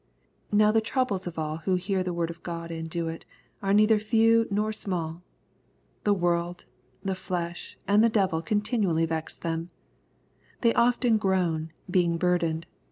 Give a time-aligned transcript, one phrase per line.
[0.51, 3.23] Now the troubles of all who" hear the word of God and do it"
[3.61, 5.21] are neither few nor small.
[6.05, 6.65] The world,
[7.03, 9.69] the flesh, and the devil continually vex them.
[10.61, 12.65] They often groan, being burdened.